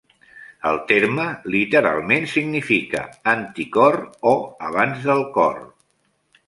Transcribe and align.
El 0.69 0.79
terme 0.91 1.25
literalment 1.55 2.25
significa 2.33 3.05
"anti-cor" 3.35 4.01
o 4.35 4.35
"abans 4.71 5.09
del 5.13 5.25
cor". 5.39 5.63